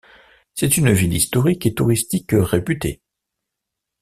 [0.55, 3.03] C'est une ville historique et touristique réputée.